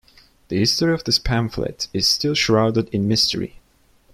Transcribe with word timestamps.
The 0.47 0.57
history 0.57 0.95
of 0.95 1.03
this 1.03 1.19
pamphlet 1.19 1.87
is 1.93 2.09
still 2.09 2.33
shrouded 2.33 2.89
in 2.89 3.07
mystery. 3.07 3.59